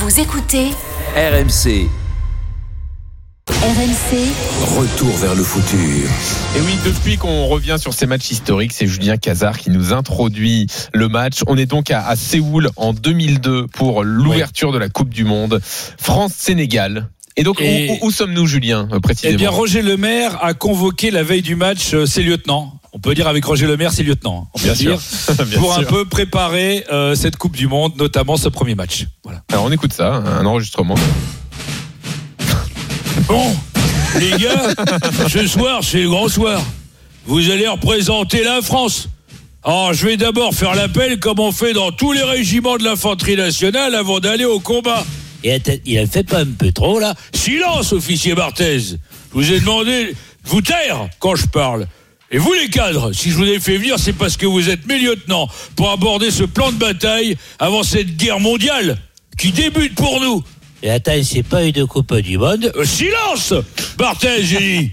[0.00, 0.70] Vous écoutez
[1.16, 1.88] RMC,
[3.48, 4.16] RMC
[4.78, 6.08] retour vers le futur.
[6.56, 10.66] Et oui, depuis qu'on revient sur ces matchs historiques, c'est Julien Cazard qui nous introduit
[10.94, 11.40] le match.
[11.46, 15.60] On est donc à, à Séoul en 2002 pour l'ouverture de la Coupe du Monde.
[15.98, 17.08] France-Sénégal.
[17.36, 20.54] Et donc, Et- où, où- où sommes-nous, Julien, euh, Eh précisément bien, Roger Lemaire a
[20.54, 22.79] convoqué la veille du match euh, ses lieutenants.
[22.92, 24.48] On peut dire avec Roger Lemaire ses lieutenants.
[24.52, 25.36] On peut Bien dire sûr.
[25.58, 29.06] Pour un peu préparer euh, cette Coupe du Monde, notamment ce premier match.
[29.22, 29.42] Voilà.
[29.52, 30.96] Alors, on écoute ça, un enregistrement.
[33.28, 33.56] Bon,
[34.18, 34.74] les gars,
[35.28, 36.60] ce soir c'est le grand soir.
[37.26, 39.08] Vous allez représenter la France.
[39.62, 43.36] Alors, je vais d'abord faire l'appel comme on fait dans tous les régiments de l'infanterie
[43.36, 45.04] nationale avant d'aller au combat.
[45.44, 48.78] Et il a fait pas un peu trop là Silence, officier Barthez.
[48.80, 48.96] Je
[49.32, 50.14] vous ai demandé de
[50.44, 51.86] vous taire quand je parle.
[52.32, 54.86] Et vous les cadres, si je vous ai fait venir, c'est parce que vous êtes
[54.86, 58.98] mes lieutenants pour aborder ce plan de bataille avant cette guerre mondiale
[59.36, 60.44] qui débute pour nous.
[60.82, 63.52] Et attends, c'est pas une coupe du monde Euh, silence
[63.98, 64.92] Barthez, j'ai dit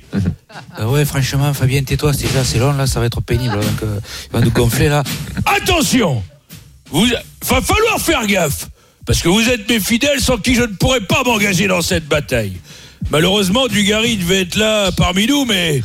[0.80, 3.54] Euh, ouais, franchement, Fabien, tais-toi, c'est déjà c'est long, là, ça va être pénible.
[3.54, 5.04] Donc, euh, il va nous gonfler, là.
[5.46, 6.24] Attention
[6.90, 8.68] vous, Va falloir faire gaffe
[9.06, 12.08] Parce que vous êtes mes fidèles sans qui je ne pourrais pas m'engager dans cette
[12.08, 12.54] bataille.
[13.10, 15.82] Malheureusement, Dugarry devait être là parmi nous, mais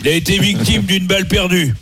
[0.00, 1.74] il a été victime d'une balle perdue.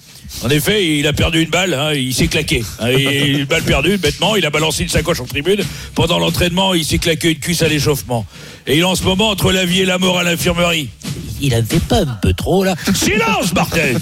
[0.42, 2.62] En effet, il a perdu une balle, hein, il s'est claqué.
[2.80, 5.62] Hein, et une balle perdue, bêtement, il a balancé une sacoche en tribune.
[5.94, 8.26] Pendant l'entraînement, il s'est claqué une cuisse à l'échauffement.
[8.66, 10.88] Et il est en ce moment entre la vie et la mort à l'infirmerie.
[11.40, 13.94] Il en fait pas un peu trop là Silence, Barthez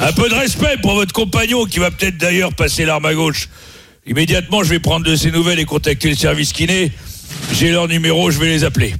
[0.00, 3.48] Un peu de respect pour votre compagnon qui va peut-être d'ailleurs passer l'arme à gauche.
[4.06, 6.92] Immédiatement, je vais prendre de ses nouvelles et contacter le service kiné.
[7.52, 8.94] J'ai leur numéro, je vais les appeler.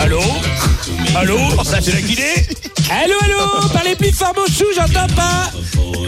[0.00, 0.20] Allô
[1.16, 2.46] Allô C'est la kiné
[2.90, 5.50] Allô, allô Parlez plus fort, Mossou, j'entends pas.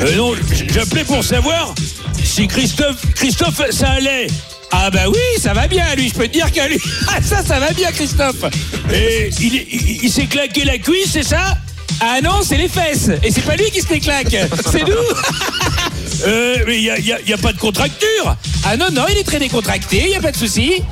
[0.00, 0.34] Euh, Non,
[0.72, 1.75] j'appelais pour savoir
[2.22, 4.27] si Christophe, Christophe, ça allait.
[4.70, 6.78] Ah, bah oui, ça va bien, lui, je peux te dire qu'à lui.
[7.09, 8.44] Ah, ça, ça va bien, Christophe.
[8.93, 11.56] Et il, il- il s'est claqué la cuisse, c'est ça?
[12.00, 13.10] Ah non, c'est les fesses.
[13.22, 14.37] Et c'est pas lui qui se les claque,
[14.71, 14.94] c'est nous
[16.26, 19.04] Euh, mais il n'y a, y a- y a pas de contracture Ah non, non,
[19.10, 20.82] il est très décontracté, y a pas de souci.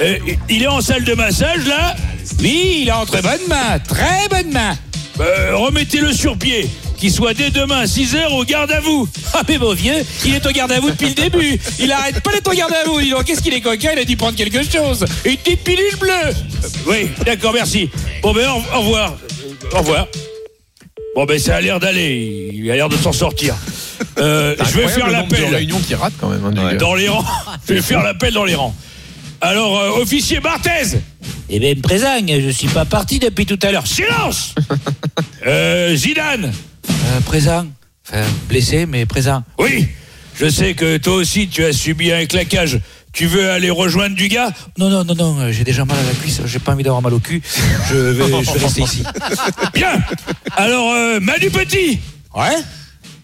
[0.00, 0.16] Euh,
[0.48, 1.94] il est en salle de massage là
[2.40, 4.76] Oui, il est entre bonnes mains, très bonnes mains.
[5.20, 9.08] Euh, Remettez-le sur pied, qu'il soit dès demain à 6h au garde à vous.
[9.34, 9.94] Ah, mais mon vieux,
[10.24, 11.60] il est au garde à vous depuis le début.
[11.78, 12.98] Il arrête pas d'être au garde à vous.
[13.24, 15.04] Qu'est-ce qu'il est coquin, il a dû prendre quelque chose.
[15.24, 16.10] Une petite pilule bleue.
[16.10, 17.90] Euh, Oui, d'accord, merci.
[18.22, 19.16] Bon ben au, au revoir.
[19.72, 20.06] Au revoir.
[21.14, 23.54] Bon ben ça a l'air d'aller, il a l'air de s'en sortir.
[24.18, 26.44] Euh, je vais faire l'appel qui ratent quand même.
[26.44, 27.24] hein, du dans les rangs.
[27.68, 28.74] Je vais faire l'appel dans les rangs.
[29.40, 30.98] Alors, euh, officier Barthez,
[31.48, 33.86] Eh bien, présent, je suis pas parti depuis tout à l'heure.
[33.86, 34.54] silence
[35.46, 36.52] euh, Zidane
[36.90, 37.66] Euh, présent.
[38.08, 39.42] Enfin, blessé, mais présent.
[39.58, 39.86] Oui,
[40.34, 42.80] je sais que toi aussi tu as subi un claquage.
[43.12, 44.50] Tu veux aller rejoindre du gars?
[44.76, 47.14] Non, non, non, non, j'ai déjà mal à la cuisse, j'ai pas envie d'avoir mal
[47.14, 47.40] au cul.
[47.90, 49.02] Je vais, je vais rester ici.
[49.74, 49.92] Bien
[50.56, 52.00] Alors, euh, Manu Petit
[52.34, 52.56] Ouais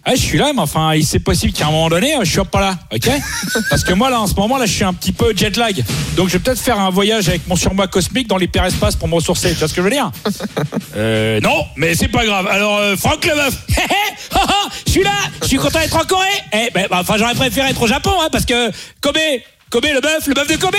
[0.06, 2.32] Ouais, je suis là, mais enfin, il c'est possible qu'à un moment donné, euh, je
[2.32, 3.08] sois pas là, ok
[3.70, 5.82] Parce que moi, là, en ce moment, là, je suis un petit peu jet lag.
[6.16, 9.14] Donc, je vais peut-être faire un voyage avec mon surmoi cosmique dans l'hyperespace pour me
[9.14, 9.52] ressourcer.
[9.52, 10.10] Tu vois ce que je veux dire
[10.96, 12.46] Euh, non, mais c'est pas grave.
[12.46, 14.38] Alors, euh, Franck oh,
[14.86, 15.10] je suis là,
[15.42, 16.28] je suis content d'être en Corée.
[16.52, 19.18] Eh, ben, bah, enfin, j'aurais préféré être au Japon, hein, parce que Kobe,
[19.70, 20.76] Kobe, le bœuf, le bœuf de Kobe.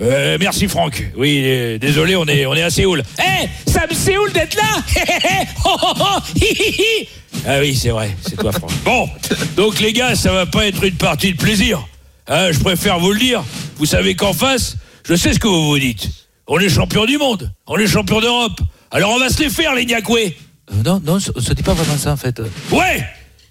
[0.00, 1.02] Euh, Merci Franck.
[1.16, 3.02] Oui, euh, désolé, on est, on est à Séoul.
[3.18, 4.82] Eh, ça me Séoul d'être là.
[4.94, 6.18] Hé, hé, hé, oh, oh, oh.
[7.46, 8.70] Ah oui, c'est vrai, c'est toi Franck.
[8.84, 9.08] Bon,
[9.56, 11.86] donc les gars, ça va pas être une partie de plaisir.
[12.28, 13.42] Hein, je préfère vous le dire.
[13.76, 14.76] Vous savez qu'en face,
[15.08, 16.08] je sais ce que vous vous dites.
[16.48, 18.60] On est champion du monde, on est champion d'Europe.
[18.90, 20.36] Alors on va se les faire, les Niakoué.
[20.72, 22.40] Euh, non, non, ce n'est pas vraiment ça, en fait.
[22.70, 23.04] Ouais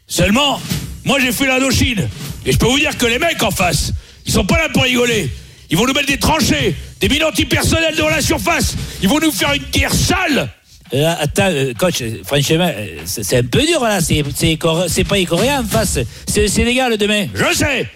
[0.08, 0.62] Seulement,
[1.04, 2.08] moi j'ai fait l'Indochine.
[2.46, 3.92] Et je peux vous dire que les mecs en face,
[4.26, 5.30] ils sont pas là pour rigoler.
[5.70, 8.76] Ils vont nous mettre des tranchées, des mines antipersonnelles devant la surface.
[9.02, 10.50] Ils vont nous faire une guerre sale.
[10.94, 12.72] Euh, attends, euh, coach, euh, franchement,
[13.06, 14.00] c'est un peu dur là.
[14.02, 16.00] C'est pas les Coréens en face.
[16.28, 17.28] C'est le Sénégal demain.
[17.34, 17.90] Je sais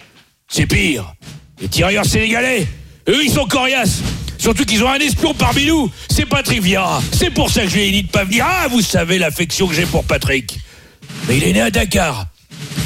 [0.48, 1.14] C'est pire.
[1.60, 2.66] Les tirailleurs sénégalais,
[3.08, 4.00] eux ils sont coriaces.
[4.38, 5.90] Surtout qu'ils ont un espion parmi nous.
[6.08, 7.02] C'est Patrick Vieira.
[7.12, 8.46] C'est pour ça que je lui ai dit de pas venir.
[8.48, 10.58] Ah, vous savez l'affection que j'ai pour Patrick.
[11.28, 12.26] Mais il est né à Dakar.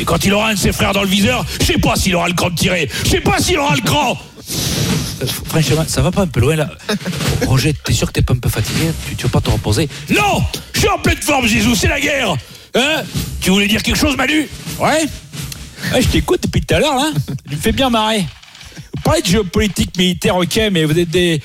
[0.01, 2.15] Et quand il aura un de ses frères dans le viseur, je sais pas s'il
[2.17, 2.89] aura le cran de tirer.
[3.05, 4.19] Je sais pas s'il aura le cran.
[5.23, 6.71] Euh, franchement, ça va pas un peu loin, là.
[7.47, 8.91] Roger, t'es sûr que t'es pas un peu fatigué?
[9.17, 9.89] Tu, veux pas te reposer?
[10.11, 10.43] Non
[10.73, 12.37] Je suis en pleine forme, Jésus, c'est la guerre
[12.75, 13.03] Hein?
[13.41, 14.49] Tu voulais dire quelque chose, Manu?
[14.81, 15.05] Ouais?
[15.93, 17.13] Ouais, je t'écoute depuis tout à l'heure, là.
[17.49, 18.25] Tu me fais bien marrer.
[18.97, 21.41] Vous parlez de géopolitique militaire, ok, mais vous êtes des.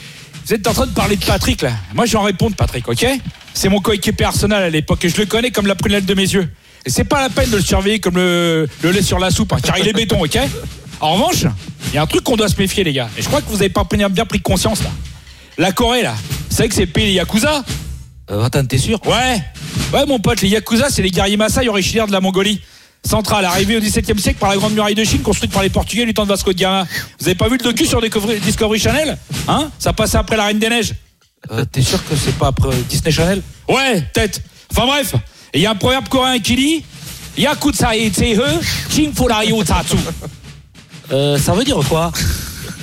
[0.46, 1.74] Vous êtes en train de parler de Patrick, là.
[1.94, 3.06] Moi, je vais en répondre, Patrick, ok?
[3.54, 6.24] C'est mon coéquipier personnel à l'époque et je le connais comme la prunelle de mes
[6.24, 6.50] yeux.
[6.86, 9.54] Et c'est pas la peine de le surveiller comme le, le lait sur la soupe,
[9.54, 10.40] hein, car il est béton, ok?
[11.00, 11.46] En revanche,
[11.88, 13.10] il y a un truc qu'on doit se méfier, les gars.
[13.18, 14.90] Et je crois que vous avez pas bien pris conscience là.
[15.58, 16.16] La Corée là,
[16.50, 17.64] vous savez que c'est le pays des Yakuza?
[18.32, 19.00] Euh, attends, t'es sûr?
[19.06, 19.42] Ouais,
[19.94, 22.62] ouais, mon pote, les Yakuza, c'est les guerriers Maasai originaires de la Mongolie
[23.06, 26.06] centrale, arrivés au XVIIe siècle par la Grande Muraille de Chine, construite par les Portugais
[26.06, 26.86] du temps de Vasco de Gama.
[27.20, 29.18] Vous avez pas vu le docu sur Discovery, Channel?
[29.48, 29.72] Hein?
[29.80, 30.94] Ça passait après la Reine des Neiges.
[31.52, 33.42] Euh, T'es sûr que c'est pas après Disney Channel?
[33.68, 34.42] Ouais, peut-être.
[34.72, 35.16] Enfin bref,
[35.54, 36.86] il y a un proverbe coréen qui dit
[37.38, 38.40] Yakutsa e tsehe,
[38.90, 39.96] ching furayu tatsu.
[41.12, 42.12] Euh, Ça veut dire quoi?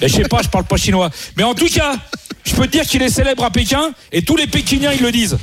[0.02, 1.10] Et je sais pas, je parle pas chinois.
[1.36, 1.96] Mais en tout cas,
[2.44, 5.10] je peux te dire qu'il est célèbre à Pékin et tous les Pékiniens ils le
[5.10, 5.38] disent.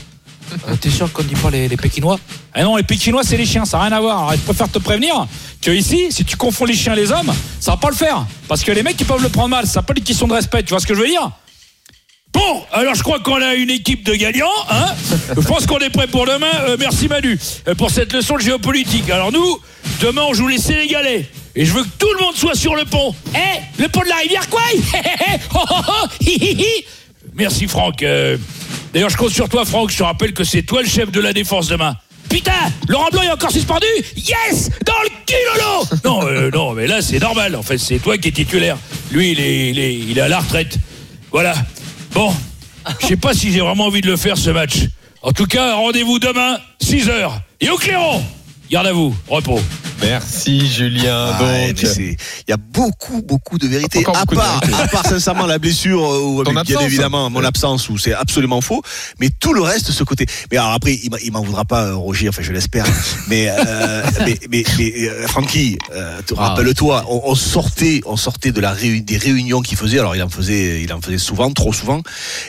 [0.67, 2.19] Euh, T'es sûr qu'on dit pas les, les Pékinois?
[2.53, 4.19] Ah non, les Pékinois c'est les chiens, ça n'a rien à voir.
[4.19, 5.25] Alors, je préfère te prévenir
[5.61, 8.25] que ici, si tu confonds les chiens et les hommes, ça va pas le faire.
[8.47, 10.61] Parce que les mecs ils peuvent le prendre mal, ça pas une question de respect,
[10.61, 11.31] tu vois ce que je veux dire?
[12.33, 14.87] Bon, alors je crois qu'on a une équipe de gagnants, hein
[15.35, 16.47] Je pense qu'on est prêt pour demain.
[16.67, 17.39] Euh, merci Manu
[17.77, 19.09] pour cette leçon de géopolitique.
[19.11, 19.59] Alors nous,
[20.01, 21.27] demain on joue les Sénégalais.
[21.55, 23.13] Et je veux que tout le monde soit sur le pont.
[23.35, 24.79] Eh, le pont de la rivière Kwai
[25.53, 26.85] Oh, oh, oh, hi, hi, hi.
[27.35, 28.01] Merci Franck.
[28.03, 28.37] Euh,
[28.93, 29.91] D'ailleurs, je compte sur toi Franck.
[29.91, 31.95] Je te rappelle que c'est toi le chef de la défense demain.
[32.29, 32.51] Putain,
[32.87, 33.85] Laurent Blanc est encore suspendu
[34.15, 37.55] Yes Dans le cul, Lolo Non, euh, non, mais là c'est normal.
[37.55, 38.77] En fait, c'est toi qui es titulaire.
[39.11, 40.77] Lui, il est, il est, il est à la retraite.
[41.31, 41.53] Voilà.
[42.13, 42.33] Bon,
[43.01, 44.77] je sais pas si j'ai vraiment envie de le faire ce match.
[45.21, 47.31] En tout cas, rendez-vous demain, 6h.
[47.61, 48.23] Et au clairon
[48.73, 49.59] Garde à vous, repos.
[50.01, 51.29] Merci Julien.
[51.35, 51.47] Ah, donc,
[51.79, 52.17] mais c'est-
[52.47, 53.99] il y a beaucoup, beaucoup de vérité.
[53.99, 54.81] À de part, vérité.
[54.81, 56.81] à part sincèrement la blessure, euh, ou bien absence.
[56.81, 58.81] évidemment mon absence, où c'est absolument faux.
[59.19, 60.25] Mais tout le reste, ce côté.
[60.51, 62.29] Mais alors après, il m'en voudra pas, euh, Roger.
[62.29, 62.83] Enfin, je l'espère.
[63.27, 66.49] mais, euh, mais, mais, mais, euh, Francky, euh, te- Ah.
[66.49, 69.99] rappelle-toi, on, on sortait, on sortait de la réu- des réunions qu'il faisait.
[69.99, 72.01] Alors, il en faisait, il en faisait souvent, trop souvent.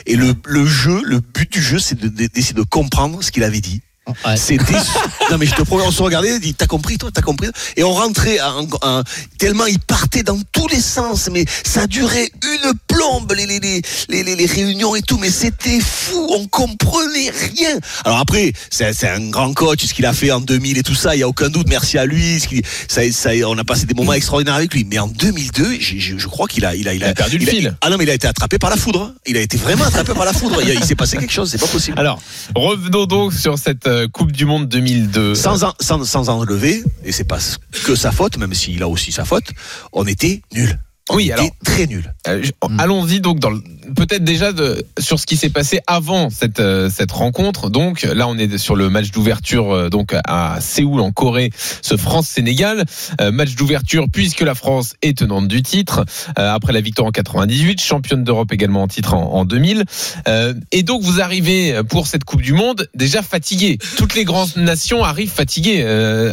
[0.07, 3.29] Et le, le jeu, le but du jeu, c'est de- de- d'essayer de comprendre ce
[3.31, 3.81] qu'il avait dit.
[4.07, 4.37] Ouais.
[4.37, 4.73] C'était
[5.31, 7.49] non mais je te promets, on se regardait, il dit t'as compris toi, t'as compris
[7.75, 9.01] et on rentrait en- en-
[9.39, 13.81] tellement il partait dans tous les sens, mais ça durait une plombe les les les
[14.09, 17.77] les, les- réunions et tout, mais c'était fou, on comprenait rien.
[18.03, 20.93] Alors après c'est c'est un grand coach, ce qu'il a fait en 2000 et tout
[20.95, 22.47] ça, il y a aucun doute, merci à lui, ce
[22.87, 26.17] ça, ça on a passé des moments extraordinaires avec lui, mais en 2002, j'ai- je,
[26.17, 27.75] je crois qu'il a il a il Il a perdu le fil.
[27.81, 30.13] Ah non mais il a été attrapé par la foudre, il a été vraiment attrapé
[30.13, 31.99] par la foudre, il s'est passé quelque chose, c'est pas possible.
[31.99, 32.21] Alors,
[32.55, 35.35] revenons donc sur cette euh, Coupe du Monde 2002.
[35.35, 37.39] sans, en, sans, sans enlever, et c'est pas
[37.85, 39.45] que sa faute, même s'il a aussi sa faute,
[39.93, 40.79] on était nuls.
[41.09, 42.13] On Oui, était alors- très nuls.
[42.27, 42.43] Euh,
[42.79, 43.61] Allons-y donc dans le-
[43.95, 44.51] peut-être déjà
[44.99, 47.69] sur ce qui s'est passé avant cette euh, cette rencontre.
[47.69, 51.51] Donc là, on est sur le match d'ouverture euh, donc à Séoul en Corée,
[51.81, 52.85] ce France-Sénégal,
[53.21, 56.05] Euh, match d'ouverture puisque la France est tenante du titre
[56.35, 59.83] après la victoire en 98, championne d'Europe également en titre en, en 2000.
[60.27, 63.77] Euh, et donc vous arrivez pour cette Coupe du Monde déjà fatigué.
[63.97, 65.83] Toutes les grandes nations arrivent fatiguées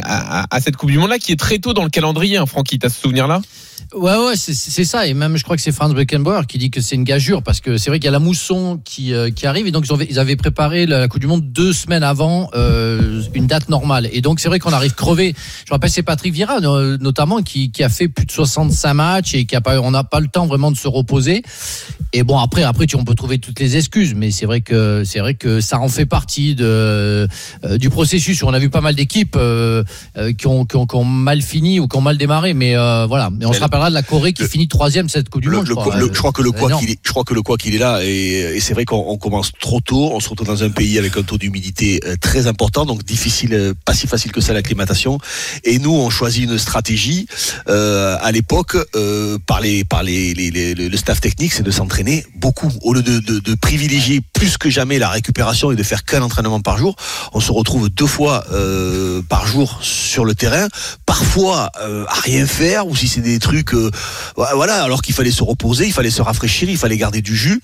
[0.03, 2.37] à, cette Coupe du Monde là qui est très tôt dans le calendrier.
[2.37, 3.41] Hein, Francky, t'as ce souvenir là
[3.93, 5.05] Ouais, ouais, c'est ça.
[5.05, 7.59] Et même, je crois que c'est Franz Beckenbauer qui dit que c'est une gageure parce
[7.61, 9.93] que c'est vrai qu'il y a la mousson qui, euh, qui arrive et donc ils,
[9.93, 14.07] ont- ils avaient préparé la Coupe du Monde deux semaines avant euh, une date normale.
[14.11, 15.33] Et donc c'est vrai qu'on arrive crevé.
[15.65, 18.93] Je me rappelle, c'est Patrick Vieira no- notamment qui, qui a fait plus de 65
[18.93, 21.43] matchs et qui a pas, on n'a pas le temps vraiment de se reposer.
[22.13, 25.03] Et bon, après, après, tu, on peut trouver toutes les excuses, mais c'est vrai que
[25.03, 27.27] c'est vrai que ça en fait partie de, euh,
[27.79, 28.43] du processus.
[28.43, 29.37] On a vu pas mal d'équipes
[30.37, 33.29] qui, ont, qui, ont, qui ont mal fini ou qui ont mal démarré, mais voilà.
[33.31, 35.49] Mais on se le- rappellera de la Corée qui le- finit troisième cette Coupe du
[35.49, 35.65] Le- Monde.
[35.65, 35.95] le je, quoi- crois.
[35.97, 38.03] le- je crois que le quoi qu'il je crois que le quoi qu'il est là
[38.03, 40.11] et, c'est vrai qu'on on commence trop tôt.
[40.13, 43.53] On se retrouve dans un pays avec un taux d'humidité euh, très important, donc difficile,
[43.53, 45.17] euh, pas si facile que ça l'acclimatation.
[45.63, 47.27] Et nous, on choisit une stratégie
[47.67, 48.77] euh, à l'époque
[49.45, 54.21] par les par les, le staff technique, c'est de s'entraîner beaucoup au lieu de, privilégier
[54.33, 56.95] plus que jamais la récupération et de faire qu'un entraînement par jour.
[57.33, 58.45] On se retrouve deux fois
[59.29, 60.67] par jour sur le terrain,
[61.05, 63.73] parfois à rien faire ou si c'est des trucs
[64.35, 67.61] voilà, alors qu'il fallait se reposer, il fallait se rafraîchir, il fallait garder du jus.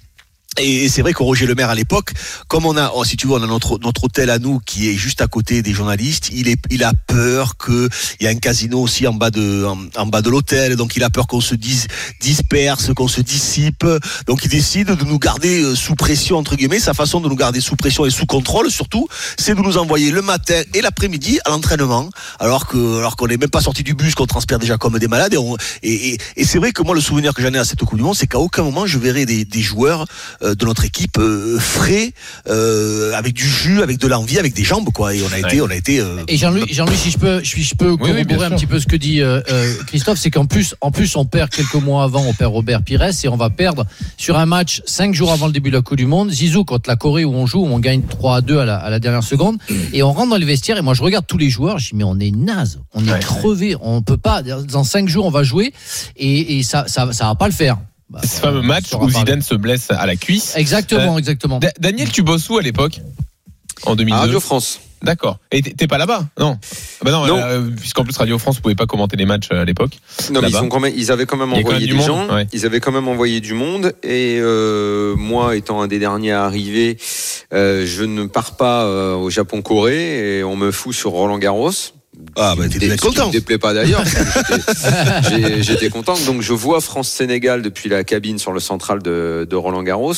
[0.58, 2.12] Et c'est vrai que Roger Lemaire à l'époque,
[2.48, 4.90] comme on a, oh, si tu veux, on a notre notre hôtel à nous qui
[4.90, 6.30] est juste à côté des journalistes.
[6.34, 7.88] Il est, il a peur que
[8.20, 9.64] il y a un casino aussi en bas de
[9.96, 11.86] en, bas de l'hôtel, donc il a peur qu'on se dis,
[12.20, 13.86] disperse, qu'on se dissipe.
[14.26, 16.80] Donc il décide de nous garder euh, sous pression entre guillemets.
[16.80, 20.10] Sa façon de nous garder sous pression et sous contrôle surtout, c'est de nous envoyer
[20.10, 23.94] le matin et l'après-midi à l'entraînement, alors que alors qu'on n'est même pas sorti du
[23.94, 25.36] bus, qu'on transpire déjà comme des malades.
[25.84, 28.00] Et, et, et, c'est vrai que moi le souvenir que j'en ai à cette Coupe
[28.16, 30.06] c'est qu'à aucun moment je verrai des, des joueurs
[30.42, 32.12] de notre équipe euh, frais,
[32.48, 35.14] euh, avec du jus, avec de l'envie, avec des jambes, quoi.
[35.16, 36.00] Et on a été, on a été.
[36.00, 38.80] euh, Et Jean-Louis, Jean-Louis, si je peux, si je peux oui, corroborer un petit peu
[38.80, 42.04] ce que dit euh, euh, Christophe, c'est qu'en plus, en plus, on perd quelques mois
[42.04, 43.86] avant, on perd Robert Pires et on va perdre
[44.18, 46.32] sur un match cinq jours avant le début de la Coupe du Monde.
[46.32, 48.78] Zizou contre la Corée où on joue, où on gagne 3 à 2 à la,
[48.78, 49.58] à la dernière seconde
[49.94, 51.96] et on rentre dans les vestiaires et moi je regarde tous les joueurs, je dis
[51.96, 53.20] mais on est naze, on est Ouais.
[53.20, 54.42] crevé, on peut pas.
[54.44, 55.74] Dans cinq jours on va jouer
[56.18, 57.78] et, et ça, ça, ça va pas le faire.
[58.10, 59.10] Bah, Ce fameux match où.
[59.10, 60.54] Zidane se blesse à la cuisse.
[60.56, 61.60] Exactement, exactement.
[61.60, 63.02] Da- Daniel, tu bosses où à l'époque?
[63.86, 64.80] En À 2002 Radio France.
[65.02, 65.38] D'accord.
[65.52, 66.28] Et t'es pas là-bas?
[66.38, 66.58] Non.
[66.62, 67.38] Ah Bah non, Non.
[67.38, 69.92] euh, puisqu'en plus Radio France pouvait pas commenter les matchs euh, à l'époque.
[70.32, 71.94] Non, mais ils, ont quand même, ils avaient quand même quand envoyé même des du
[71.94, 72.36] monde, gens.
[72.36, 72.48] ouais.
[72.52, 73.94] Ils avaient quand même envoyé du monde.
[74.04, 76.98] Et euh, moi, étant un des derniers à arriver,
[77.54, 81.72] euh, je ne pars pas euh, au Japon-Corée et on me fout sur Roland Garros.
[82.36, 83.30] Ah, bah, t'es content.
[83.30, 84.04] déplaît pas d'ailleurs.
[85.62, 86.16] j'étais- content.
[86.26, 90.14] Donc je vois France-Sénégal depuis la cabine sur le central de, de Roland Garros.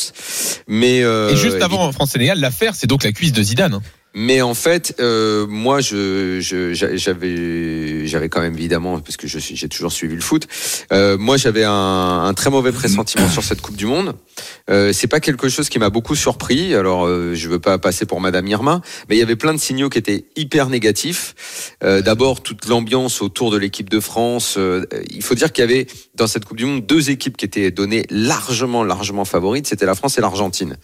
[0.67, 3.79] Mais euh, Et juste avant France-Sénégal, l'affaire, c'est donc la cuisse de Zidane.
[4.13, 9.25] Mais en fait, euh, moi, je, je- j'a- j'avais, j'avais quand même évidemment, parce que
[9.27, 10.47] j'ai toujours suivi le foot.
[10.91, 11.71] euh, moi, j'avais un,
[12.25, 14.15] un très mauvais pressentiment sur cette Coupe du Monde.
[14.69, 16.75] Euh, c'est pas quelque chose qui m'a beaucoup surpris.
[16.75, 19.59] Alors, euh, je veux pas passer pour Madame Irma, mais il y avait plein de
[19.59, 21.73] signaux qui étaient hyper négatifs.
[21.83, 24.55] Euh, D'abord, toute l'ambiance autour de l'équipe de France.
[24.57, 27.45] euh, il faut dire qu'il y avait dans cette Coupe du Monde deux équipes qui
[27.45, 29.67] étaient données largement, largement favorites.
[29.67, 30.75] C'était la France et l'Argentine.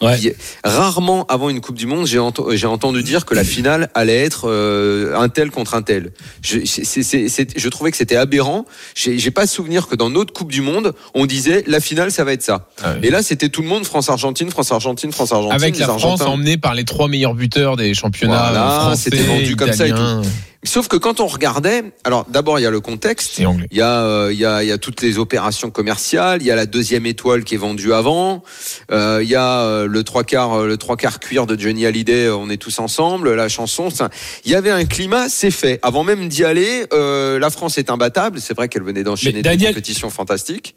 [0.00, 0.36] Ouais.
[0.62, 2.20] Rarement avant une Coupe du Monde, j'ai
[2.52, 6.12] j'ai entendu dire que la finale allait être euh, un tel contre un tel.
[6.42, 8.64] Je, trouvais que c'était aberrant.
[8.94, 12.32] J'ai pas souvenir que dans notre Coupe du Monde, on disait la finale, ça va
[12.32, 12.68] être ça.
[12.82, 13.08] Ah oui.
[13.08, 15.54] Et là, c'était tout le monde France-Argentine, France-Argentine, France-Argentine.
[15.54, 19.72] Avec la France emmenée par les trois meilleurs buteurs des championnats Voilà, c'était vendu comme
[19.72, 20.22] ça et italiens
[20.64, 23.38] Sauf que quand on regardait, alors d'abord il y a le contexte.
[23.38, 23.44] et.
[23.70, 26.46] Il y, a, euh, il, y a, il y a toutes les opérations commerciales, il
[26.46, 28.42] y a la deuxième étoile qui est vendue avant,
[28.90, 32.28] euh, il y a euh, le trois quarts, le trois quarts cuir de Johnny Hallyday,
[32.30, 33.88] on est tous ensemble, la chanson.
[33.90, 34.10] ça-
[34.44, 35.78] Il y avait un climat, c'est fait.
[35.82, 38.40] Avant même d'y aller, euh, la France est imbattable.
[38.40, 40.74] C'est vrai qu'elle venait d'enchaîner des compétitions fantastiques.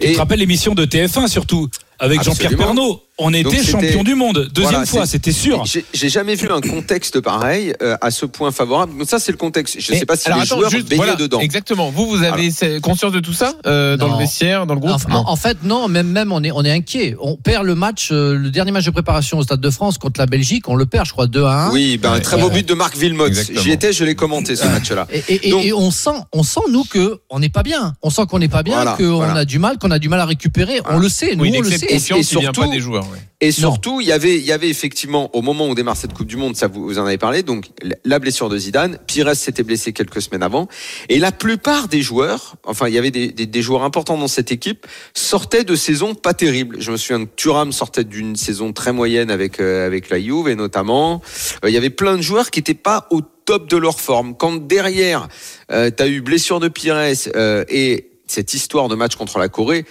[0.00, 2.56] Tu te rappelles l'émission de TF1 surtout avec Jean-Pierre.
[2.56, 3.02] Pernaud?
[3.20, 4.48] On était champion du monde.
[4.52, 5.64] Deuxième Voilà, fois, c'était sûr.
[5.64, 8.96] J'ai j'ai jamais vu un contexte pareil euh, à ce point favorable.
[8.96, 9.76] Donc ça, c'est le contexte.
[9.80, 11.40] Je Mais sais pas si alors les attends, joueurs juste, baignaient voilà, dedans.
[11.40, 11.90] Exactement.
[11.90, 15.24] Vous, vous avez conscience de tout ça euh, dans le vestiaire, dans le groupe Non.
[15.26, 17.16] en, fait, non, même, même on est, on est inquiet.
[17.20, 20.20] On perd le match, euh, le dernier match de préparation au Stade de France contre
[20.20, 21.72] la Belgique, on le perd, je crois, 2 à 1.
[21.72, 22.94] Oui, ben, un Ouais, très beau but de Marc.
[23.02, 23.60] Exactement.
[23.62, 25.06] J'y étais, je l'ai commenté ce match-là.
[25.12, 27.94] Et, et- et- on sent, on sent nous que on n'est pas bien.
[28.02, 29.34] On sent qu'on n'est pas bien, Voilà, qu'on voilà.
[29.34, 30.80] a du mal, qu'on a du mal à récupérer.
[30.88, 31.86] On le sait, nous on le sait.
[31.92, 33.07] Et surtout- des joueurs.
[33.40, 36.26] Et surtout, il y avait, il y avait effectivement, au moment où démarre cette Coupe
[36.26, 37.66] du Monde, ça vous, vous en avez parlé, donc
[38.04, 40.66] la blessure de Zidane, Pires s'était blessé quelques semaines avant,
[41.08, 44.26] et la plupart des joueurs, enfin, il y avait des, des- des joueurs importants dans
[44.28, 46.80] cette équipe, sortaient de saisons pas terribles.
[46.80, 50.48] Je me souviens que Thuram sortait d'une saison très moyenne avec, euh, avec la Juve,
[50.48, 51.22] et notamment,
[51.64, 54.36] euh, il y avait plein de joueurs qui n'étaient pas au top de leur forme.
[54.36, 55.28] Quand derrière,
[55.70, 56.96] euh, tu as eu blessure de Pires
[57.36, 59.86] euh, et cette histoire de match contre la Corée,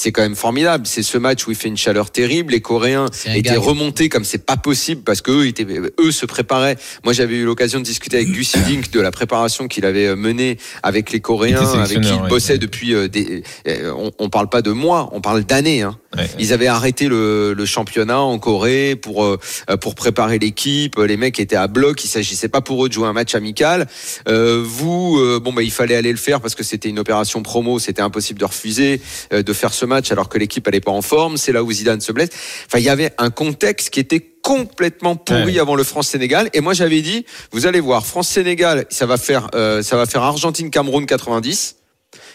[0.00, 0.86] c'est quand même formidable.
[0.86, 2.52] C'est ce match où il fait une chaleur terrible.
[2.52, 5.66] Les Coréens étaient remontés comme c'est pas possible parce que eux, étaient,
[6.00, 6.76] eux se préparaient.
[7.04, 10.16] Moi, j'avais eu l'occasion de discuter avec Gus Hiddink de la préparation qu'il avait euh,
[10.16, 12.28] menée avec les Coréens, avec qui il ouais.
[12.28, 13.42] bossait depuis euh, des.
[13.68, 15.82] euh, On, on parle pas de mois, on parle d'années.
[15.82, 15.98] Hein.
[16.16, 16.28] Ouais.
[16.40, 19.38] Ils avaient arrêté le, le championnat en Corée pour euh,
[19.80, 20.96] pour préparer l'équipe.
[20.98, 22.02] Les mecs étaient à bloc.
[22.04, 23.86] Il s'agissait pas pour eux de jouer un match amical.
[24.28, 27.42] Euh, vous, euh, bon bah il fallait aller le faire parce que c'était une opération
[27.44, 27.78] promo.
[27.78, 29.00] C'était impossible de refuser
[29.32, 31.36] euh, de faire ce match alors que l'équipe allait pas en forme.
[31.36, 32.30] C'est là où Zidane se blesse.
[32.66, 35.58] Enfin, il y avait un contexte qui était complètement pourri Ouais.
[35.60, 36.50] avant le France-Sénégal.
[36.54, 40.22] Et moi j'avais dit, vous allez voir, France-Sénégal, ça va faire euh, ça va faire
[40.22, 41.76] Argentine-Cameroun 90.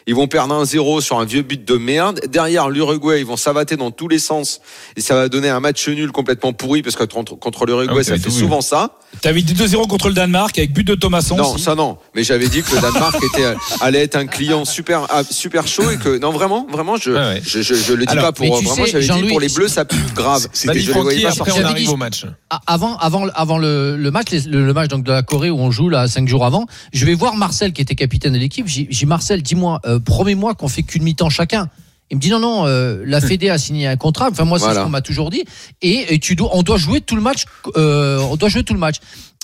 [0.08, 2.22] Ils vont perdre un 0 sur un vieux but de merde.
[2.28, 4.62] Derrière l'Uruguay, ils vont s'avater dans tous les sens.
[4.96, 8.04] Et ça va donner un match nul complètement pourri parce que contre, contre l'Uruguay, Ah
[8.04, 8.32] ça fait vu.
[8.40, 9.00] souvent ça.
[9.22, 11.38] T'avais dit 2-0 contre le Danemark avec but de Thomasson.
[11.38, 11.64] Non, aussi.
[11.64, 11.98] ça non.
[12.16, 15.90] Mais j'avais dit que le Danemark était, allait être un client super, ah, super chaud
[15.90, 17.42] et que, non, vraiment, vraiment, je, ouais.
[17.44, 19.86] je, je, je le dis Alors, pas pour, vraiment, j'avais dit pour les Bleus, ça
[19.86, 20.48] pue grave.
[20.72, 21.56] Et je Francky, pas après sortir.
[21.66, 22.26] on arrive au match.
[22.52, 25.58] Ah, Avant, avant, avant le, le match, le, le match donc de la Corée où
[25.60, 28.68] on joue là cinq jours avant, je vais voir Marcel qui était capitaine de l'équipe.
[28.68, 31.70] J'ai Marcel, dis-moi, euh, promets-moi qu'on fait qu'une mi-temps chacun.
[32.12, 34.30] Il me dit non non, euh, la Fédé a signé un contrat.
[34.32, 34.82] Enfin moi c'est Voilà.
[34.82, 35.44] ce qu'on m'a toujours dit.
[35.82, 37.46] Et, et tu dois, on doit jouer tout le match.
[37.78, 38.98] euh, on doit jouer tout le match.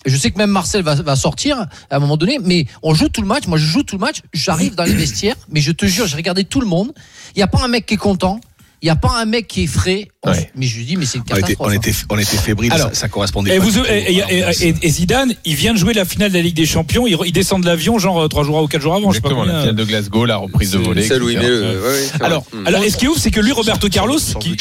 [0.06, 1.60] Je sais que même Marcel va, va sortir
[1.92, 3.46] à un moment donné, mais on joue tout le match.
[3.46, 4.22] Moi, je joue tout le match.
[4.34, 6.92] J'arrive dans les vestiaires, mais je te jure, j'ai regardé tout le monde.
[7.36, 8.42] Il n'y a pas un mec qui est content.
[8.84, 10.08] Il n'y a pas un mec qui est frais.
[10.24, 10.50] On- Ouais.
[10.56, 11.68] Mais je lui dis, mais c'est une On était, catastrophe.
[11.70, 14.68] on était, on était fébrile, Alors, ça, ça correspondait Et, pas vous, tout et, et-
[14.70, 17.06] et- et Zidane, il vient de jouer la finale de la Ligue des Champions.
[17.08, 19.12] Il, descend de l'avion, genre 3 jours ou 4 jours avant.
[19.12, 21.04] Je sais pas Exactement, la finale de Glasgow, la reprise de volée.
[21.04, 22.44] Celle où il ouais, Alors.
[22.54, 22.68] Mm.
[22.68, 24.56] alors est-ce qu'il est ouf, c'est que lui, Roberto Carlos, Sans qui.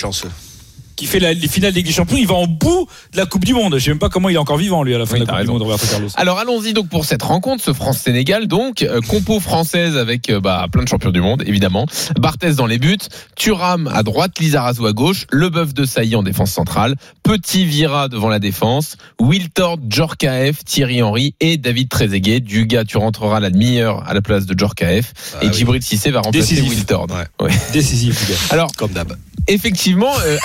[1.01, 3.25] Qui fait la, les finales de Ligue des Champions, il va en bout de la
[3.25, 3.75] Coupe du Monde.
[3.79, 5.25] Je sais même pas comment il est encore vivant lui à la fin Oui, de
[5.27, 5.51] la Coupe du.
[5.51, 6.09] Monde, Roberto Carlos.
[6.17, 10.67] Alors allons-y donc pour cette rencontre, ce France-Sénégal, donc euh, compo française avec euh, bah,
[10.71, 11.87] plein de champions du monde, évidemment.
[12.19, 12.99] Barthez dans les buts,
[13.35, 18.29] Thuram à droite, Lizarazu à gauche, Leboeuf de Sailly en défense centrale, Petit Vira devant
[18.29, 22.41] la défense, Wiltord, Djorkaeff, Thierry Henry et David Trezeguet.
[22.41, 25.55] Duga, tu rentreras la demi-heure à la place de Djorkaeff Ah et oui.
[25.55, 26.69] Djibril Cissé va remplacer Décisif.
[26.77, 27.07] Wiltord.
[27.11, 27.47] Ouais.
[27.47, 27.53] Ouais.
[27.73, 28.41] Décisif, les gars.
[28.51, 29.17] Alors Comme d'hab.
[29.49, 30.37] effectivement, euh,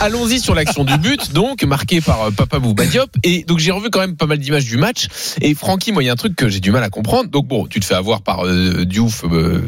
[0.00, 3.10] allons-y sur l'action du but, donc marqué par euh, Papa Bouba Diop.
[3.22, 5.06] Et donc j'ai revu quand même pas mal d'images du match.
[5.40, 7.30] Et Francky, moi, il y a un truc que j'ai du mal à comprendre.
[7.30, 9.60] Donc bon, tu te fais avoir par euh, Diouf, euh,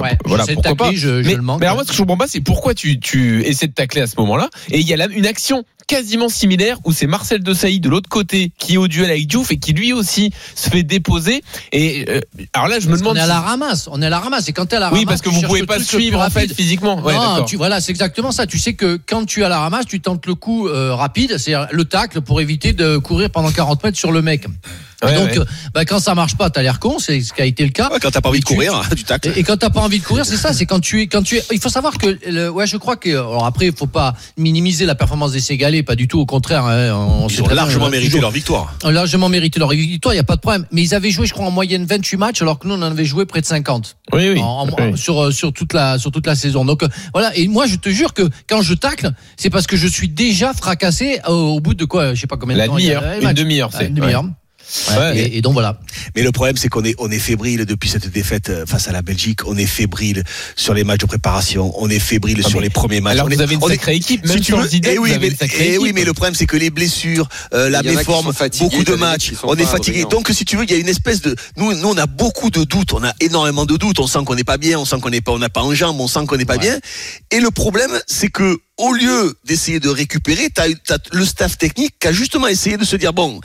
[0.00, 0.90] Ouais, voilà, pourquoi pas.
[0.92, 2.74] je- je mais, le manque, mais alors moi, ce que je comprends pas, c'est pourquoi
[2.74, 4.48] tu, tu essaies de tacler à ce moment-là.
[4.70, 8.08] Et il y a là une action quasiment similaire où c'est Marcel Desailly de l'autre
[8.08, 11.42] côté qui est au duel avec Diouf et qui lui aussi se fait déposer.
[11.72, 12.20] Et euh,
[12.52, 13.16] alors là, je me Parce demande.
[13.16, 14.48] est à la ramasse, on est à la ramasse.
[14.48, 16.52] Et quand t'es à la ramasse, Oui, parce que vous pouvez pas suivre en fait
[16.52, 17.00] physiquement.
[17.00, 18.46] Ouais, non, tu, voilà, c'est exactement ça.
[18.46, 21.38] Tu sais que quand tu es à la ramasse, tu tentes le coup euh, rapide,
[21.38, 24.46] c'est le tacle pour éviter de courir pendant 40 mètres sur le mec.
[25.02, 25.38] Ouais, donc, ouais.
[25.38, 27.70] euh, bah, quand ça marche pas, t'as l'air con, c'est ce qui a été le
[27.70, 27.88] cas.
[27.92, 29.28] Ouais, quand t'as pas envie de tu- courir, tu tacles.
[29.36, 30.52] Et, et quand t'as pas envie de courir, c'est ça.
[30.52, 31.42] C'est quand tu es, quand tu es.
[31.52, 33.10] Il faut savoir que, le- ouais, je crois que.
[33.10, 36.18] Alors après, il faut pas minimiser la performance des Sénégalais, pas du tout.
[36.18, 38.74] Au contraire, hein, on Ils ont très bien, largement mérité toujours- leur victoire.
[38.82, 40.66] ont largement mérité leur victoire, il y a pas de problème.
[40.72, 42.90] Mais ils avaient joué, je crois, en moyenne 28 matchs, alors que nous, on en
[42.90, 44.40] avait joué près de 50 Oui, oui.
[44.40, 44.98] en- en- Oui.
[44.98, 46.64] sur euh, sur toute la sur toute la saison.
[46.64, 47.36] Donc euh, voilà.
[47.36, 50.52] Et moi, je te jure que quand je tacle, c'est parce que je suis déjà
[50.54, 52.78] fracassé au, au bout de quoi, je sais pas combien de La temps.
[52.78, 53.86] il y a- demi-heure, les une demi-heure, Ah, c'est.
[53.86, 54.22] Une demi-heure.
[54.24, 54.30] Ouais.
[55.14, 55.78] Et, et donc voilà.
[56.14, 58.92] Mais le problème, c'est qu'on est, on est fébrile depuis cette défaite euh, face à
[58.92, 59.46] la Belgique.
[59.46, 60.22] On est fébrile
[60.56, 61.72] sur les matchs de préparation.
[61.76, 63.12] On est fébrile Ah, sur mais- les premiers matchs.
[63.14, 64.68] Alors on vous est- avez une on est- sacrée équipe, si même tu sans veux,
[64.68, 66.56] Zidane, eh oui, vous avez mais, une sacrée eh oui, mais le problème, c'est que
[66.56, 70.04] les blessures, euh, la méforme, beaucoup de matchs, on est fatigué.
[70.10, 72.50] Donc, si tu veux, il y a une espèce de, nous, nous, on a beaucoup
[72.50, 72.92] de doutes.
[72.92, 73.98] On a énormément de doutes.
[74.00, 74.78] On sent qu'on n'est pas bien.
[74.78, 76.00] On sent qu'on n'est pas, on n'a pas en jambes.
[76.00, 76.78] On sent qu'on n'est pas bien.
[77.30, 81.94] Et le problème, c'est que, au lieu d'essayer de récupérer, t'as, t'as le staff technique
[82.00, 83.40] qui a justement essayé de se dire, bon,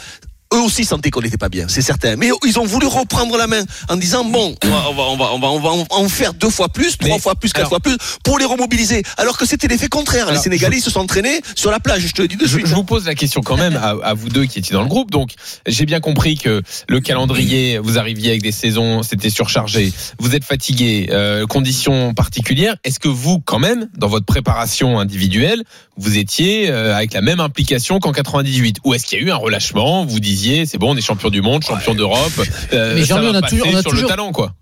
[0.54, 2.16] eux aussi sentaient qu'on n'était pas bien, c'est certain.
[2.16, 5.18] Mais ils ont voulu reprendre la main en disant bon, on va, on va, on
[5.18, 7.62] va, on va, on va en- faire deux fois plus, trois Mais, fois plus, quatre
[7.62, 9.04] alors- fois plus pour les remobiliser.
[9.18, 10.32] Alors que c'était l'effet contraire.
[10.32, 12.02] les Sénégalais, se sont entraînés sur la plage.
[12.08, 12.68] Je te le dis de Je, suite.
[12.68, 14.88] je vous pose la question quand même à, à vous deux qui étiez dans le
[14.90, 15.12] groupe.
[15.12, 15.32] Donc,
[15.66, 19.92] j'ai bien compris que le calendrier, vous arriviez avec des saisons, c'était surchargé.
[20.20, 22.76] Vous êtes fatigué, euh, conditions particulières.
[22.84, 25.64] Est-ce que vous, quand même, dans votre préparation individuelle,
[25.98, 29.32] vous étiez euh, avec la même implication qu'en 98 Ou est-ce qu'il y a eu
[29.32, 30.06] un relâchement?
[30.06, 32.32] Vous disiez, c'est bon, on est champion du monde, champion d'Europe.
[32.74, 34.54] euh, Mais Jean-Louis, va on a toujours- on a sur toujours- le talent, quoi.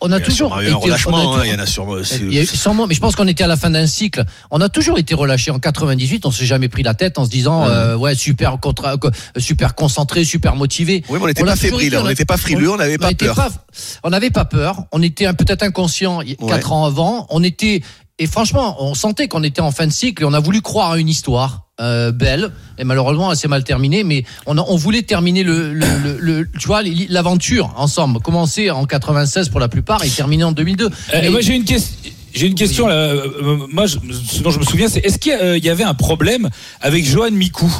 [0.00, 1.16] On a Il y a toujours été, un on a relâchement.
[1.18, 1.62] hein, toujours- Il y en
[2.42, 2.86] a sûrement.
[2.86, 4.22] mais je pense qu'on était à la fin d'un cycle.
[4.50, 6.26] On a toujours été relâché en 98.
[6.26, 9.74] On s'est jamais pris la tête en se disant, euh, ouais, super contra- co- super
[9.74, 11.04] concentré, super motivé.
[11.08, 13.34] Oui, mais on n'était pas fébrile, on n'était pas frileux, on n'avait pas peur.
[13.34, 13.50] pas-
[14.02, 14.84] on n'avait pas peur.
[14.92, 16.36] On était peut-être inconscient Ouais.
[16.48, 17.26] quatre ans avant.
[17.30, 17.80] On était
[18.18, 20.92] et franchement, on sentait qu'on était en fin de cycle et on a voulu croire
[20.92, 21.60] à une histoire.
[21.80, 25.74] euh, belle et malheureusement elle s'est mal terminée mais on, a- on voulait terminer le,
[25.74, 30.44] le, le- le- tu vois l'aventure ensemble commencer en 96 pour la plupart et terminer
[30.44, 31.96] en 2002 Euh, Mais- moi j'ai une question.
[32.32, 32.94] J'ai une question là.
[32.94, 33.98] Euh, moi, je-
[34.28, 36.48] ce dont je me souviens, c'est est-ce qu'il y, euh, avait un problème
[36.80, 37.72] avec Johan Mikou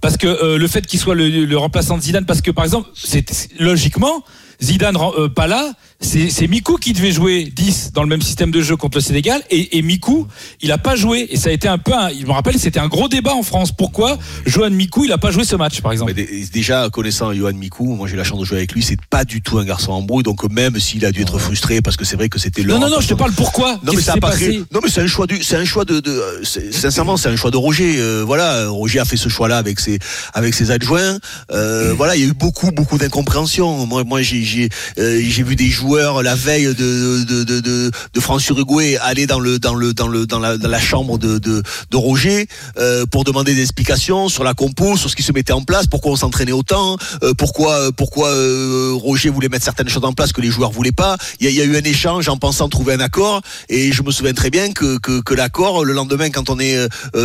[0.00, 2.64] Parce que euh, le fait qu'il soit le, le remplaçant de Zidane, parce que par
[2.64, 3.24] exemple, c'est
[3.60, 4.24] logiquement
[4.62, 8.62] Zidane euh, pas là, c'est Mikou qui devait jouer 10 dans le même système de
[8.62, 10.26] jeu contre le Sénégal, et, et Mikou,
[10.62, 12.80] il a pas joué, et ça a été un peu, un, je me rappelle, c'était
[12.80, 13.70] un gros débat en France.
[13.72, 17.52] Pourquoi Johan Mikou, il a pas joué ce match, par exemple Mais déjà, connaissant Johan
[17.52, 19.92] Mikou, moi j'ai la chance de jouer avec lui, c'est pas du tout un garçon
[19.92, 22.62] en brouille, donc même s'il a dû être frustré parce que c'est vrai que c'était
[22.62, 24.62] le Non, non, non, je te parle pourquoi Non mais ça pas créé.
[24.72, 27.50] Non mais c'est un choix du, c'est un choix de, de sincèrement c'est un choix
[27.50, 27.96] de Roger.
[27.98, 29.98] euh, voilà, Roger a fait ce choix-là avec ses
[30.32, 31.18] avec ses adjoints.
[31.52, 33.86] Euh, voilà, il y a eu beaucoup beaucoup d'incompréhension.
[33.86, 37.90] Moi moi j'ai j'ai euh, j'ai vu des joueurs la veille de de de de,
[38.14, 41.18] de France Uruguay aller dans le dans le dans le dans la, dans la chambre
[41.18, 42.46] de de, de Roger
[42.78, 45.86] euh, pour demander des explications sur la compo, sur ce qui se mettait en place,
[45.86, 50.32] pourquoi on s'entraînait autant, euh, pourquoi pourquoi euh, Roger voulait mettre certaines choses en place
[50.32, 51.16] que les joueurs voulaient pas.
[51.40, 54.34] Il y a, eu un échange en pensant trouver un accord et je me souviens
[54.34, 56.76] très bien que que, l'accord le lendemain quand on est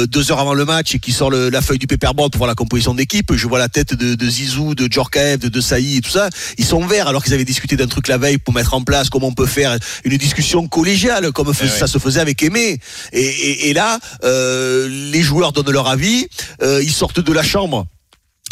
[0.07, 2.55] deux heures avant le match et qu'il sort la feuille du paperboard pour voir la
[2.55, 6.29] composition d'équipe, je vois la tête de, Zizou, de Djorkaeff, de, de et tout ça.
[6.57, 9.09] Ils sont verts alors qu'ils avaient discuté d'un truc la veille pour mettre en place
[9.09, 12.79] comment on peut faire une discussion collégiale comme fais- ça se faisait avec Aimé.
[13.13, 16.27] Et, et, et là, euh, les joueurs donnent leur avis,
[16.63, 17.85] euh, ils sortent de la chambre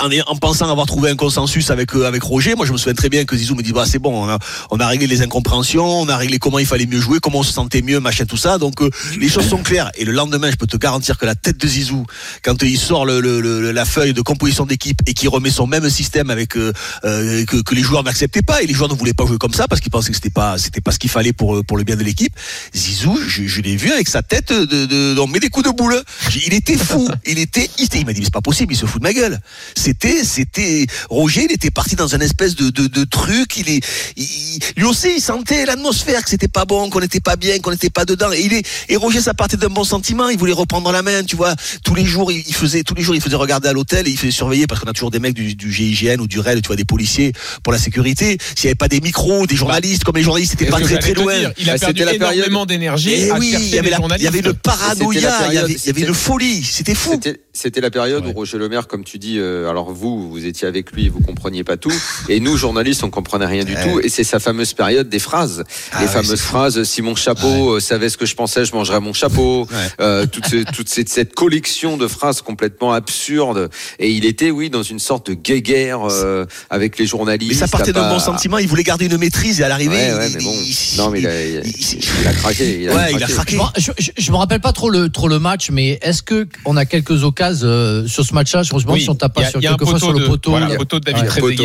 [0.01, 2.56] en, en pensant avoir trouvé un consensus avec euh, avec Roger.
[2.56, 4.39] Moi, je me souviens très bien que Zizou me dit bah c'est bon, on a,
[4.71, 7.43] on a réglé les incompréhensions, on a réglé comment il fallait mieux jouer, comment on
[7.43, 8.58] se sentait mieux, machin tout ça.
[8.58, 9.91] Donc euh, les choses sont claires.
[9.95, 12.06] Et le lendemain, je peux te garantir que la tête de Zizou,
[12.43, 15.67] quand il sort le, le- le- la feuille de composition d'équipe et qu'il remet son
[15.67, 16.73] même système avec euh,
[17.06, 19.53] euh, que, que les joueurs n'acceptaient pas et les joueurs ne voulaient pas jouer comme
[19.53, 21.77] ça parce qu'ils pensaient que c'était pas c'était pas ce qu'il fallait pour euh, pour
[21.77, 22.34] le bien de l'équipe.
[22.75, 25.75] Zizou, je, je l'ai vu avec sa tête de, de, on met des coups de
[25.75, 26.01] boule.
[26.47, 28.88] Il était fou, il était, il, il m'a dit mais c'est pas possible, il se
[28.88, 29.39] fout de ma gueule.
[29.88, 33.58] C'était, c'était Roger, il était parti dans un espèce de, de, de truc.
[33.58, 33.82] Il est,
[34.15, 37.72] il- lui aussi, il sentait l'atmosphère que c'était pas bon, qu'on n'était pas bien, qu'on
[37.72, 38.32] n'était pas dedans.
[38.32, 40.30] Et il est, et Roger, ça partait d'un bon sentiment.
[40.30, 41.54] Il voulait reprendre la main, tu vois.
[41.84, 44.17] Tous les jours, il faisait, tous les jours, il faisait regarder à l'hôtel et il
[44.17, 46.67] faisait surveiller parce qu'on a toujours des mecs du, du GIGN ou du REL, tu
[46.67, 48.38] vois, des policiers pour la sécurité.
[48.56, 50.98] S'il y avait pas des micros, des journalistes, comme les journalistes étaient C'est pas très
[51.00, 51.38] très loin.
[51.38, 51.52] dire.
[51.58, 54.02] Il a Bah, perdu la énormément d'énergie Eh oui, il y avait, la- il y
[54.02, 54.28] journalistes.
[54.30, 57.12] avait une paranoïa, il y avait, il y avait une folie, c'était fou.
[57.12, 60.45] C'était- C'était la période où Roger Le Maire, comme tu dis, euh, alors vous, vous
[60.45, 61.91] étiez avec lui, vous compreniez pas tout,
[62.29, 63.83] et nous, journalistes, on comprenait rien du Ouais.
[63.91, 63.99] tout.
[64.01, 66.83] Et c'est sa fameuse période des phrases, Ah les ouais, fameuses phrases.
[66.83, 69.63] Si mon chapeau euh, savait ce que je pensais, je mangerais mon chapeau.
[69.63, 69.77] Ouais.
[69.99, 73.69] Euh, toute, ce- toute cette, cette collection de phrases complètement absurdes.
[73.97, 77.51] Et il était, oui, dans une sorte de guéguerre euh, avec les journalistes.
[77.53, 79.69] Mais ça partait à d'un bon pas- sentiment, il voulait garder une maîtrise et à
[79.69, 79.95] l'arrivée.
[79.95, 80.53] Ouais, ouais, il- mais bon.
[80.53, 82.81] il- Non, mais il a, il, il- il a craqué.
[82.83, 83.33] Il a Ouais, il a craqué.
[83.33, 83.57] craqué.
[83.57, 86.47] Bon, je, je, je me rappelle pas trop le trop le match, mais est-ce que
[86.65, 88.62] on a quelques occasions euh, sur ce match-là?
[88.63, 90.26] Demande Oui, si on tape pas a- sur y a un poteau sur le de-
[90.28, 90.49] poteau.
[90.52, 90.67] voilà,
[90.99, 91.28] de David Ouais.
[91.30, 91.56] Trezeguet,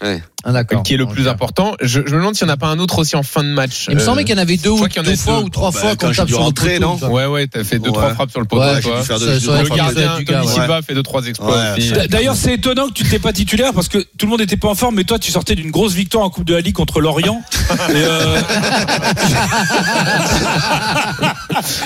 [0.00, 0.22] Poteau, ouais.
[0.44, 1.74] Ah, qui est le plus important.
[1.80, 3.48] Je, je me demande s'il n'y en a pas un autre aussi en fin de
[3.50, 3.86] match.
[3.88, 5.90] Il me semblait qu'il y en avait deux ou deux fois ou trois Bah, fois
[5.96, 6.96] quand tape sur le non.
[7.10, 7.96] Ouais, ouais, t'as fait deux, Ouais.
[7.96, 10.48] trois frappes sur le poteau, Le gardien, Tommy.
[10.48, 11.74] Silva, fait deux, trois exploits
[12.08, 14.68] D'ailleurs, c'est étonnant que tu t'es pas titulaire parce que tout le monde n'était pas
[14.68, 17.00] en forme, mais toi, tu sortais d'une grosse victoire en Coupe de la Ligue contre
[17.00, 17.40] Lorient.
[17.90, 18.38] Euh,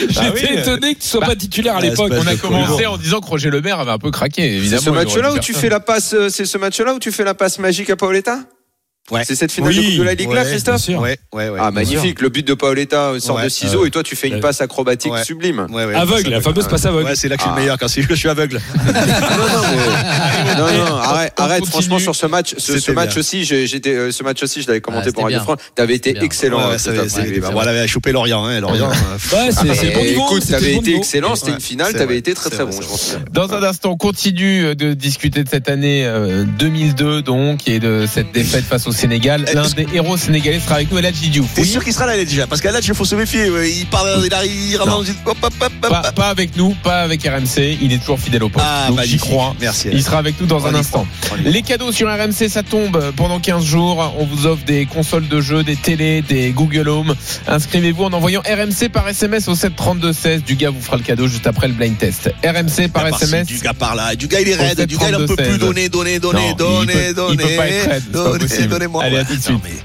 [0.09, 0.59] J'étais Ah oui.
[0.59, 2.13] étonné que tu sois Bah, pas titulaire à ouais, l'époque.
[2.17, 4.83] On a commencé en disant que Roger Le Maire avait un peu craqué, C'est évidemment.
[4.83, 7.35] ce match-là où tu fais la passe, euh, c'est ce match-là où tu fais la
[7.35, 8.39] passe magique à Paoletta?
[9.11, 9.23] Ouais.
[9.25, 11.01] C'est cette finale de Oui, Coupe de la Ligue là, ouais, Christophe sûr.
[11.01, 11.59] Ouais, ouais, ouais.
[11.63, 13.45] Ah magnifique, le but de Paoletta, une sorte Ouais.
[13.45, 15.23] de ciseau, et toi tu fais une passe acrobatique Ouais.
[15.25, 15.67] sublime.
[15.71, 17.09] Ouais, ouais, Aveugle, la fameuse passe aveugle.
[17.11, 17.57] Ouais, c'est là que je suis Ah.
[17.57, 18.61] le meilleur quand je suis aveugle.
[18.77, 21.67] non, non, mais- non, non, arrête.
[21.67, 23.21] Franchement, sur ce match, ce, match bien.
[23.21, 25.41] aussi, j'ai- j'étais, euh, ce match aussi, je l'avais commenté Ah, pour Radio.
[25.41, 25.59] France.
[25.75, 26.59] T'avais été excellent.
[26.61, 27.41] Hein, Christophe.
[27.41, 28.91] bah, voilà, a chopé Lorient, hein, Lorient.
[28.91, 30.25] euh, Ouais, c'est bon niveau.
[30.27, 32.83] écoute, c'était le t'avais été excellent, c'était une finale, t'avais été très très bon, c'est
[32.83, 33.17] je pense.
[33.33, 38.07] Dans un instant, on continue de discuter de cette année euh, 2002, donc, et de
[38.13, 39.45] cette défaite face au Sénégal.
[39.55, 41.53] L'un des héros sénégalais sera avec nous, El Hadji Diouf.
[41.55, 41.69] T'es Oui.
[41.69, 42.47] sûr qu'il sera là déjà?
[42.47, 43.51] Parce là, il faut se méfier.
[43.51, 45.03] ouais, Il parle, il arrive, dans
[45.81, 47.79] Pas, pas avec nous, pas avec RMC.
[47.81, 48.67] Il est toujours fidèle au poste.
[48.69, 49.55] Ah, donc j'y crois.
[49.61, 49.89] Merci.
[49.93, 51.07] Il sera avec nous dans On un instant.
[51.45, 54.15] Les cadeaux sur RMC, ça tombe pendant 15 jours.
[54.19, 57.15] On vous offre des consoles de jeux, des télés, des Google Home.
[57.47, 60.43] Inscrivez-vous en envoyant RMC par SMS au 732-16.
[60.45, 62.31] Du gars vous fera le cadeau juste après le blind test.
[62.45, 63.47] RMC par Ah, SMS.
[63.47, 64.15] Du gars par là.
[64.15, 64.87] Du gars, il est raide.
[64.87, 65.49] Du gars, il en peut 732-16.
[65.49, 67.37] plus donner, donner, donner, donner, donner.
[67.45, 68.03] peut pas être raide,
[68.49, 69.05] c'est pas donner, Donnez-moi.
[69.05, 69.85] Allez, à tout de suite.